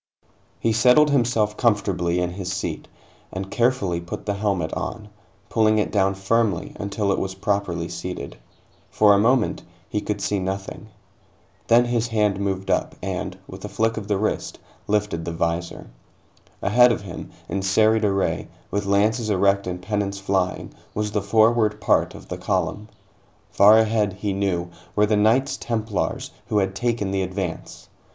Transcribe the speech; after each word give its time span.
He 0.59 0.73
settled 0.73 1.11
himself 1.11 1.55
comfortably 1.57 2.19
in 2.19 2.31
his 2.31 2.51
seat, 2.51 2.87
and 3.31 3.51
carefully 3.51 4.01
put 4.01 4.25
the 4.25 4.33
helmet 4.33 4.73
on, 4.73 5.09
pulling 5.47 5.77
it 5.77 5.91
down 5.91 6.15
firmly 6.15 6.75
until 6.79 7.11
it 7.11 7.19
was 7.19 7.35
properly 7.35 7.87
seated. 7.87 8.37
For 8.89 9.13
a 9.13 9.19
moment, 9.19 9.61
he 9.87 10.01
could 10.01 10.19
see 10.19 10.39
nothing. 10.39 10.87
Then 11.67 11.85
his 11.85 12.07
hand 12.07 12.39
moved 12.39 12.71
up 12.71 12.95
and, 13.03 13.37
with 13.45 13.63
a 13.63 13.69
flick 13.69 13.95
of 13.95 14.07
the 14.07 14.17
wrist, 14.17 14.57
lifted 14.87 15.23
the 15.23 15.31
visor. 15.33 15.91
Ahead 16.63 16.91
of 16.91 17.01
him, 17.03 17.29
in 17.47 17.61
serried 17.61 18.03
array, 18.03 18.47
with 18.71 18.87
lances 18.87 19.29
erect 19.29 19.67
and 19.67 19.79
pennons 19.79 20.17
flying, 20.19 20.71
was 20.95 21.11
the 21.11 21.21
forward 21.21 21.79
part 21.79 22.15
of 22.15 22.27
the 22.27 22.39
column. 22.39 22.89
Far 23.51 23.77
ahead, 23.77 24.13
he 24.13 24.33
knew, 24.33 24.71
were 24.95 25.05
the 25.05 25.15
Knights 25.15 25.57
Templars, 25.57 26.31
who 26.47 26.57
had 26.57 26.73
taken 26.73 27.11
the 27.11 27.21
advance. 27.21 27.87